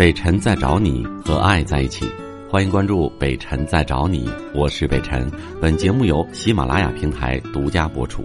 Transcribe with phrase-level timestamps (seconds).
[0.00, 2.10] 北辰在找你和爱在一起，
[2.48, 5.30] 欢迎关注北辰在找你，我是北辰。
[5.60, 8.24] 本节目由喜马拉雅平台独家播出。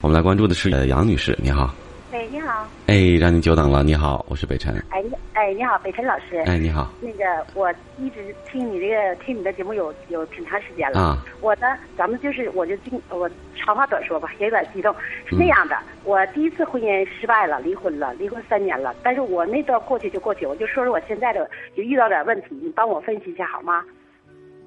[0.00, 1.74] 我们来关注的是呃杨女士，你好。
[2.12, 2.66] 哎，你好。
[2.86, 4.74] 哎，让您久等了，你好，我是北辰。
[4.88, 5.10] 哎，你
[5.46, 6.38] 哎，你好，北辰老师。
[6.44, 6.90] 哎，你好。
[7.00, 10.98] 那个，我一直听你这个听你的节目有有挺长时间了。
[10.98, 11.24] 啊。
[11.40, 14.92] 我呢，咱们就是我就今我长话短说吧，也有点激动。
[15.24, 18.92] 是那样的，我第一次婚姻失败了，离婚了，离婚三年了。
[19.04, 23.84] 但是我那段过去就过去，我就说说我现在的就遇到点问题，你帮我分析一下好吗？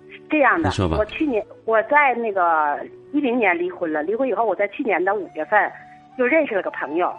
[0.10, 2.80] 是这样的，你说吧我去年我在那个
[3.12, 5.70] 一零年离婚了，离婚以后我在去年的五月份
[6.18, 7.14] 就认识了个朋友。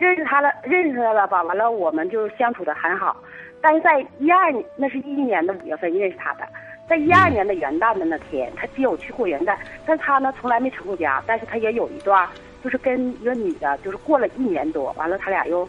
[0.00, 1.42] 认识他了，认识他了吧？
[1.42, 3.14] 完了，我们就相处的很好。
[3.60, 6.48] 但是在一二年，那是一一年的五月份认识他的，
[6.88, 12.26] 在一二年的元旦的那天，他接我去过元旦，但他呢从来没成过家，但是他也有一段，
[12.64, 15.68] 就是跟一个女的，就是过了一年多，完了他俩又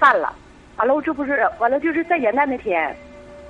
[0.00, 0.34] 散了，
[0.78, 2.96] 完了这不是完了就是在元旦那天，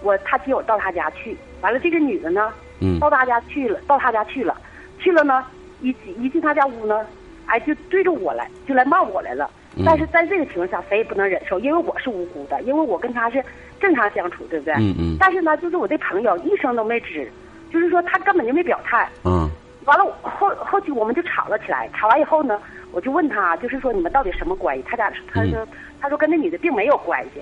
[0.03, 4.61] 我他接我到他家去，完了这个女的呢，嗯到他家去了，到他家去了，
[4.99, 5.47] 去了呢，
[5.81, 7.06] 一一进他家屋呢，
[7.47, 9.49] 哎就对着我来，就来骂我来了。
[9.85, 13.43] 但是在这个情况下，谁也不能忍受，因为我是无辜的，因为我跟他是
[13.81, 14.75] 正常相处，对不对？
[14.75, 17.29] 嗯嗯但是呢，就是我这朋友一声都没吱，
[17.73, 19.09] 就是说他根本就没表态。
[19.25, 19.49] 嗯
[19.87, 22.61] 完了后后期我们就吵了起来，吵完以后呢，
[22.93, 24.85] 我就问他，就是说你们到底什么关系？
[24.87, 25.67] 他俩他说、
[26.01, 27.41] 他说跟那女的并没有关系，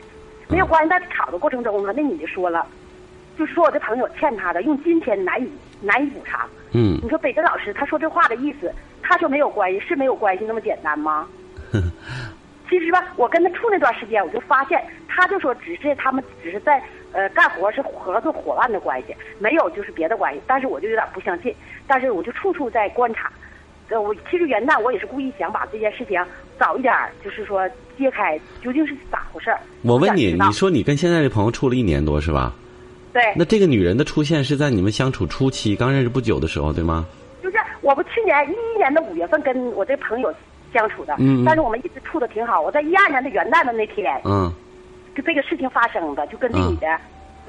[0.48, 0.89] 没有关系。
[0.89, 2.65] 在吵的过程中呢，那女的说了，
[3.37, 5.51] 就说我这朋友欠他的，用金钱难以
[5.83, 6.48] 难以补偿。
[6.73, 11.27] 嗯你说北辰老师，他说这话的意思，他说没有关系是没有关系那么简单吗？
[12.69, 20.41] 其实吧，我跟他处那段时间，我就发现，他就说只是他们只是在呃干活是合作伙伴的关系，没有就是别的关系。
[20.46, 21.55] 但是我就有点不相信，
[21.86, 23.33] 但是我就处处在观察。
[23.89, 26.22] 呃，我其实元旦我也是故意想把这件事情
[26.58, 29.58] 早一点，就是说揭开究竟是咋回事儿。
[29.80, 32.52] 我问你，你说你跟现在这朋友处了一年多是吧？
[33.14, 37.07] 对，那这个女人的出现是在你们相处初期，刚认识不久的时候，对吗？
[37.42, 40.30] 就是我不去年一一年的五月份跟我这朋友
[40.73, 41.14] 相处的，
[41.45, 42.61] 但是我们一直处的挺好。
[42.61, 44.52] 我在一二年的元旦的那天，嗯。
[45.17, 46.86] 就这个事情发生的，就跟这嗯女的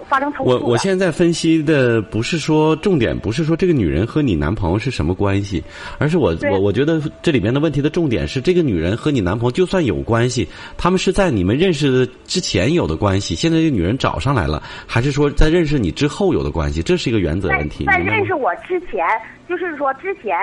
[0.08, 0.52] 发生冲突。
[0.52, 5.64] 我我现在分析的不是说重点，不是说这个女人和你男朋友是什么关系，
[5.98, 16.82] 而是我我我觉得这里面的问题的重点是，这个女人和你男朋友就算有关系，他们是在你们认识之前有的关系，现在这个女人找上来了，还是说在认识你之后有的关系？
[16.82, 17.86] 这是一个原则问题。
[17.86, 19.06] 在认识我之前，
[19.48, 20.36] 就是说之前，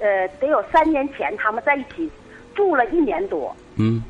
[0.00, 2.08] 呃，得有三年前他们在一起
[2.54, 4.02] 住了一年多，嗯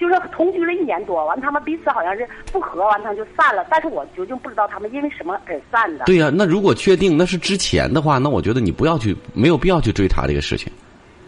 [0.00, 3.64] 就是同居了一年多，完他们彼此好像是不和，完他们就散了。
[3.70, 6.06] 但是我究竟不知道他们因为什么而散的。
[6.06, 10.72] 对呀、那如果确定那是之前的话，那我觉得你不要去，没有必要去追查这个事情。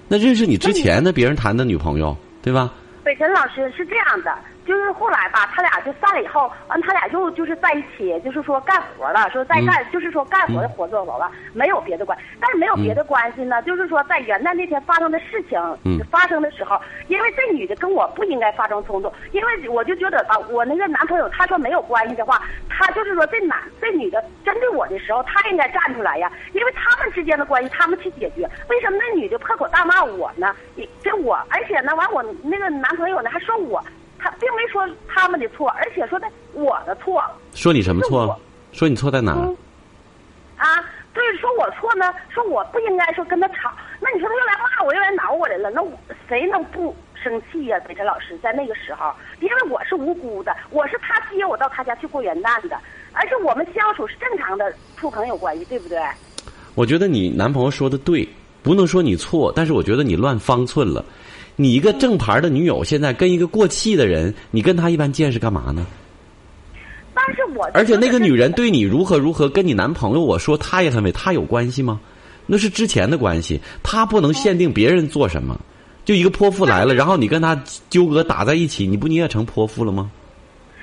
[0.08, 2.72] 那认识你之前的别人谈的女朋友，对吧？
[3.04, 4.34] 北辰老师是这样的，
[4.66, 30.54] 就是后来吧，他俩就散了以后，完他俩就就是在一起，就是说干活了，说在干，就是说干活的活做完了，没有别的关，但是没有别的关系呢，就是说在元旦那天发生的事情、嗯发生的时候，因为这女的跟我不应该发生冲突，因为我就觉得吧，我那个男朋友他说没有关系的话，他就是说这男这女的针对我的时候，他应该站出来呀，因为他们之间的关系他们去解决，为什么那女的破口大骂我呢？
[30.74, 33.82] 你这我，而且呢，完我那个男朋友呢还说我，
[34.22, 37.22] 他并没说他们的错，而且说的我的错，
[37.54, 38.38] 说你什么错？
[38.72, 39.32] 说你错在哪？
[39.32, 39.56] 嗯，
[40.56, 45.92] 啊，对，说我错呢，说我不应该说跟他吵，那你说他又来骂我，又来挠我来了，那我
[46.28, 52.78] 谁能不生气呀、北辰老师在那个时候，因为我是无辜的，我是他接我到他家去过元旦的，
[53.12, 55.98] 而且我们相处是正常的处朋友关系，对不对？
[56.74, 58.26] 我觉得你男朋友说的对，
[58.62, 61.04] 不能说你错，但是我觉得你乱方寸了。
[61.62, 65.86] 你一个正牌的女友，现在跟一个过气的人，你跟他一般见识干嘛呢？
[67.14, 68.62] 但是我而且那个女人对。
[68.62, 72.00] 对你如何如何，跟你男朋友我说她也很美，她有关系吗？
[72.46, 75.60] 那是之前的关系，她不能限定别人做什么。
[76.04, 77.60] 就一个泼妇来了，然后你跟她
[77.90, 80.10] 纠葛打在一起，你不你也成泼妇了吗？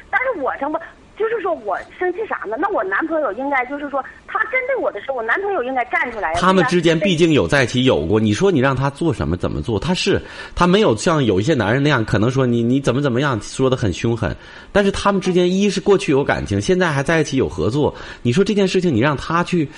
[0.09, 0.77] 但是我成不，
[1.19, 2.56] 就是说我生气啥呢？
[2.57, 6.33] 那我男朋友应该就是说，他针对我的时候，我男朋友应该站出来。
[6.36, 9.77] 他们之间毕竟有在一起有过，你说你让他做什么怎么做？
[9.77, 10.21] 他是
[10.56, 14.33] 他没有像有一些男人那样，可能说你你怎么怎么样说的很凶狠，
[14.71, 17.94] 但是他们之间一是过去有感情，现在还在一起有合作。
[18.21, 19.69] 你说这件事情你让他去，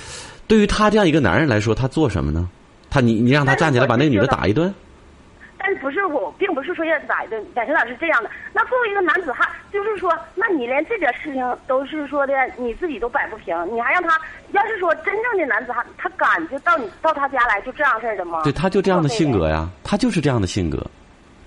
[0.45, 2.47] 对于他这样一个男人来说，他做什么呢？
[2.91, 4.71] 他你你让他站起来把那个女的打一顿？
[5.63, 8.29] 但是不是我，并不是说要咋的，本身老师这样的。
[8.51, 14.19] 那作为一个男子汉，就是说，那你连这点事情都是说的你自己都摆不平，你还让他，
[14.53, 18.41] 要是说真正的男子汉，他敢就到你到他家来就这样式儿的吗？
[18.43, 20.83] 对，他就这样的性格呀，他就是这样的性格。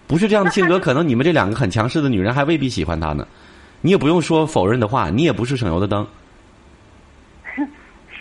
[0.06, 3.26] 不是这样的性格，可能你们这两个很强势的女人还未必喜欢他呢。
[3.80, 6.06] 你也不用说否认的话，你也不是省油的灯。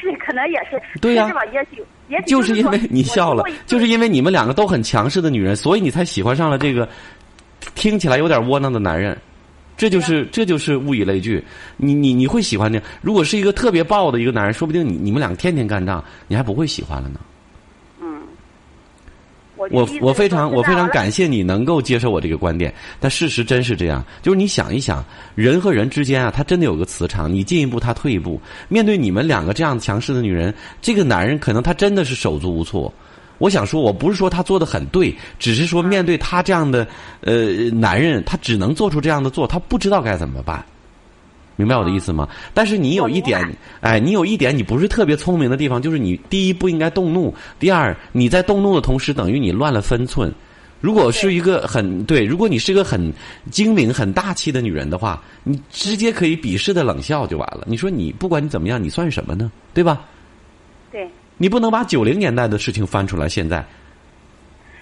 [0.03, 0.79] 是，可能也是。
[1.01, 1.43] 对呀、是吧？
[1.45, 6.87] 也许也许就是因为你笑了就是因为你们两个都很强势的女人，所以你才喜欢上了这个
[7.73, 9.17] 听起来有点窝囊的男人。
[9.75, 11.43] 这就是这就是物以类聚，
[11.77, 12.79] 你你你会喜欢的。
[13.01, 17.19] 如果是一个特别暴的一个男人，说不定你你们俩天天干仗，你还不会喜欢了呢。
[19.69, 25.03] 嗯，我我非常我非常感谢你能够接受我这个观点，但事实真是这样，就是你想一想，
[25.35, 28.39] 人和人之间啊，他真的有个磁场，你进一步，他退一步。
[28.67, 32.93] 面对你们两个这样强势的女人，这个男人可能他真的是手足无措。
[33.39, 36.87] 我想说，我不是说他做的很对，只是说面对他这样的
[37.21, 40.63] 呃男人，他只能做出这样的做，他不知道该怎么办。
[41.55, 42.27] 明白我的意思吗？
[42.53, 43.41] 但是你有一点
[43.81, 50.33] 哎，你有一点你不是特别聪明的地方，就是你第一不应该动怒，第二你在动怒的同时，等于你乱了分寸。
[50.81, 53.13] 如果是一个很对，如果你是一个很
[53.49, 57.63] 精明、很大气的女人的话，你直接可以鄙视的冷笑就完了。
[57.67, 59.49] 你说你不管你怎么样，你算什么呢？
[59.73, 60.05] 对吧？
[60.91, 63.65] 对你不能把九零年代的事情翻出来，现在，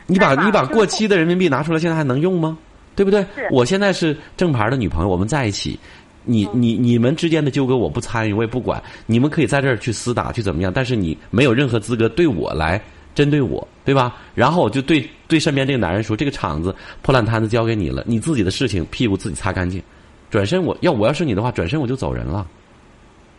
[0.07, 2.57] 你把你把过期的人民币拿出来，现在还能用吗？
[2.95, 3.47] 对不对是？
[3.51, 5.79] 我现在是正牌的女朋友，我们在一起，
[6.23, 12.81] 你你你们之间的纠葛我不参与，我也不管，你们可以在这儿去厮打去怎么样，但是你没有任何资格对我来
[13.13, 14.15] 针对我，对吧？
[14.35, 19.81] 然后我就对对身边这个男人说，这个场子破烂摊子交给你了，你自己的事情屁股自己擦干净，
[20.29, 22.47] 转身我要我要是你的话，转身我就走人了。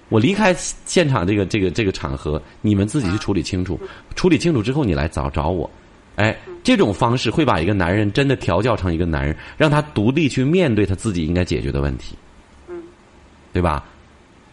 [0.08, 3.81] 我离开现场这个这个这个场合，你们自己去处理清楚，
[4.14, 5.70] 处理清楚之后你来找找我，
[6.17, 12.31] 哎，这种方式会把一个男人真的调教成一个男人，让他独立去面对他自己应该解决的问题，嗯，
[13.53, 13.85] 对吧？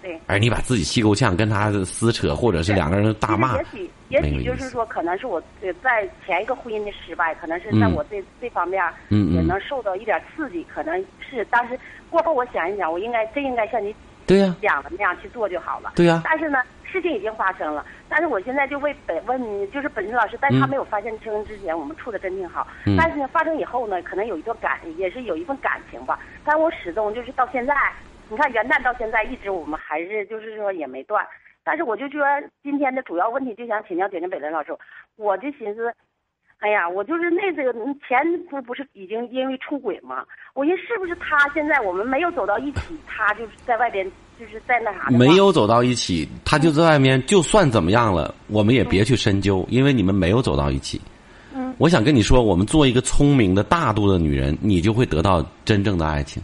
[0.01, 0.19] 对。
[0.27, 11.77] 而你把自己气够呛，跟他撕扯，或者是两个人大骂，也许也许就是说，可能是我呃在前一个婚姻的失败，可能是在嗯我这、这方面也能受到一点刺激，可能是，但是
[12.09, 15.93] 过后我想一想，我应该真应该像你对呀、讲的那样去做就好了。
[15.95, 22.67] 对呀但是呢，事情已经发生了，但是我现在就为本问，就是本身老师，在他嗯没有发现生之前，我们处的真挺好。
[22.85, 26.19] 嗯但是，发生以后呢，可能有一段感，也是有一份感情吧。
[26.45, 27.73] 但我始终就是到现在，
[28.29, 31.25] 你看元旦到现在，一直我们还是就是说也没断。
[31.63, 34.75] 但是我就觉得今天的主要问题，就想请教点点北林老师，
[35.17, 35.91] 我就寻思。
[36.59, 37.73] 哎呀，我就是那这个
[38.05, 38.17] 前
[38.49, 40.25] 夫不是已经因为出轨吗？
[40.53, 44.05] 我寻思是不是他现在我们没有走到一起，他就是在外边
[44.37, 50.99] 就是在那啥没有走到一起，他就在外面，就算怎么样了，我们也别去深究，因为你们没有走到一起。
[51.55, 56.43] 嗯，我想跟你说，我们做一个聪明的大度的女人，你就会得到真正的爱情。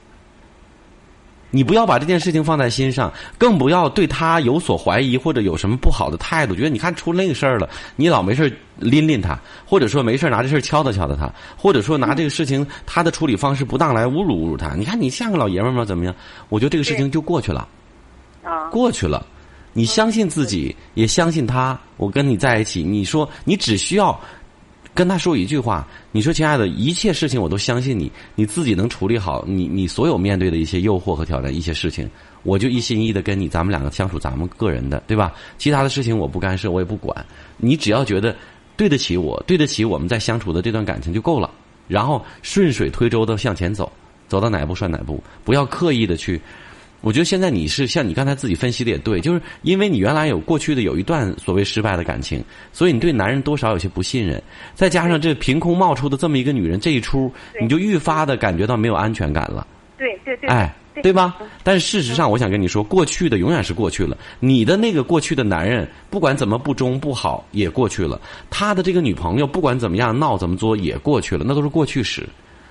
[1.55, 6.53] 你不要把这件事情放在心上，更不要对他有所怀疑或者有什么不好的态度。
[6.53, 14.73] 觉得你看出那个事儿了，你老没事拎拎他，或者说没事拿这事儿敲打敲打他，或者说拿这个事情他的处理方式不当来侮辱侮辱他。
[14.75, 15.85] 你看你像个老爷们儿吗？
[15.85, 16.13] 怎么样？
[16.49, 17.65] 我觉得这个事情就过去了。
[18.43, 19.25] 啊，过去了，
[19.71, 21.79] 你相信自己，也相信他。
[21.95, 24.19] 我跟你在一起，你说你只需要
[24.95, 32.09] 跟他说一句话，你说亲爱的，一切事情我都相信你，你自己能处理好你你所有面对的一些诱惑和挑战，一些事情，
[32.43, 35.33] 我就一心一意的跟你，咱们两个相处咱们个人的，对吧？
[35.57, 37.25] 其他的事情我不干涉，我也不管，
[37.57, 38.33] 你只要觉得
[38.77, 41.51] 对得起我，对得起我们在相处的这段感情就够了，
[41.89, 43.91] 然后顺水推舟的向前走，
[44.29, 46.39] 走到哪一步算哪步，不要刻意的去。
[47.05, 52.43] 我觉得现在你是像你刚才自己分析的也对，就是因为你原来有过去的有一段所谓失败的感情，
[52.73, 54.41] 所以你对男人多少有些不信任，
[54.73, 57.31] 再加上这凭空冒出的这么一个女人，这一出
[57.61, 59.67] 你就愈发的感觉到没有安全感了，
[59.99, 61.35] 对对对，哎，对对吧？
[61.61, 68.19] 但是事实上，我想跟你说，过去的永远是过去了，你的那个过去的男人，不管怎么不忠不好也过去了，
[68.49, 72.27] 他的这个女朋友不管怎么样闹怎么作也过去了，那都是过去时。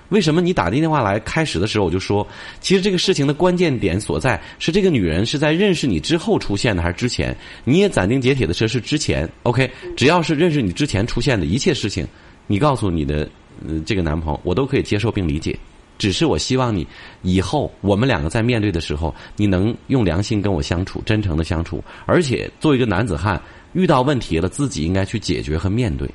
[0.09, 2.25] 为什么你打这电话来开始的时候我就说，
[2.59, 7.35] 其实这个事情的关键点所在是这个女人是在认识你之后出现的还是之前？
[7.63, 9.69] 你也斩钉截铁的说是之前，OK？
[9.97, 12.07] 只要是认识你之前出现的一切事情，
[12.47, 13.27] 你告诉你的
[13.67, 15.57] 呃这个男朋友，我都可以接受并理解。
[15.97, 16.85] 只是我希望你
[17.21, 26.05] 以后我们两个在面对的时候，你能用良心跟我相处，真诚的相处，而且作为一个男子汉，遇到问题了自己应该去解决和面对。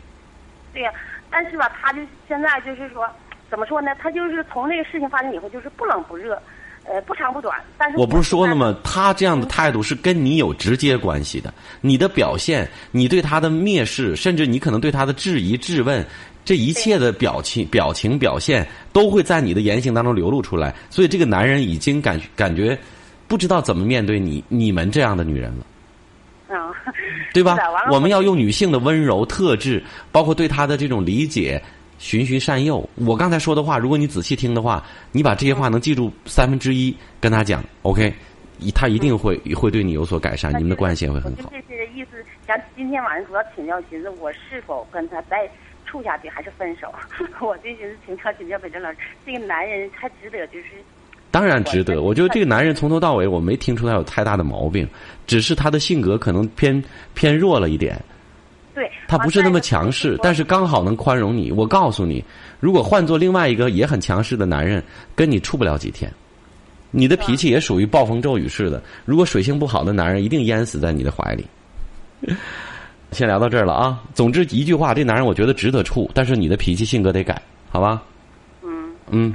[0.74, 0.90] 对呀、
[1.30, 3.08] 但是吧，他就现在就是说，
[3.50, 3.90] 怎么说呢？
[3.98, 6.40] 他就是从那个事情发生以后，就是不冷不热，
[6.84, 7.58] 呃，不长不短。
[7.76, 8.74] 但是我不是说了吗？
[8.84, 11.52] 他这样的态度是跟你有直接关系的。
[11.80, 16.04] 你的表现，你对他的蔑视，甚至你可能对他的质疑、质问，
[16.44, 20.74] 这一切的表情、表情、表现，都会在你的言行当中流露出来。
[20.88, 22.78] 所以，这个男人已经感感觉
[23.26, 25.66] 不知道怎么面对你你们这样的女人了。
[26.56, 26.72] 啊，
[27.32, 27.56] 对吧
[27.92, 31.62] 我们要用女性的温柔特质，包括对她的这种理解，
[32.00, 32.88] 循循善诱。
[32.94, 38.12] 我刚才说的话，如果你仔细听的话，你把这些话能记住三分之一，跟他讲，OK，
[38.74, 41.52] 他一定会会对你有所改善，你们的关系也会很好。
[41.52, 45.48] 这些意思，想今天晚上主要请教，寻思我是否跟他再
[45.84, 46.92] 处下去，还是分手？
[47.46, 50.68] 我这寻思请教请教北辰老师，这个男人他值得就是。
[51.30, 54.88] 当然值得，我觉得这个男人从头到尾我没听出他有太大的毛病，
[55.28, 56.82] 只是他的性格可能偏
[57.14, 57.96] 偏弱了一点。
[58.80, 61.52] 对，他不是那么强势，但是刚好能宽容你。
[61.52, 62.24] 我告诉你，
[62.60, 64.82] 如果换做另外一个也很强势的男人，
[65.14, 66.10] 跟你处不了几天。
[66.90, 71.46] 你的脾气也属于暴风骤雨式的，如果水性不好的男人，一定淹死在你的怀里。
[73.12, 74.02] 先聊到这儿了啊！
[74.14, 78.02] 总之一句话，这男人我觉得值得处，但是你的脾气性格得改，好吧？
[78.62, 79.34] 嗯嗯。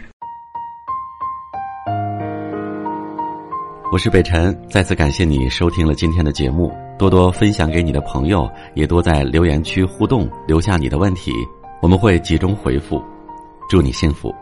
[3.91, 11.31] 我是北辰，再次感谢你收听了今天的节目，多多分享给你的朋友，也多在留言区互动，留下你的问题，
[11.83, 13.01] 我们会集中回复。
[13.69, 14.33] 祝你幸福。